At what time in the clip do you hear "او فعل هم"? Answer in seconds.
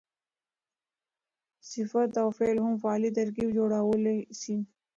2.21-2.73